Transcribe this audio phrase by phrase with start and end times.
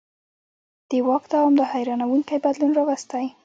[0.89, 3.25] د واک دوام دا حیرانوونکی بدلون راوستی.